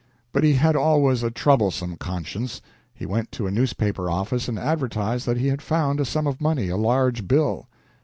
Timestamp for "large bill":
6.75-7.67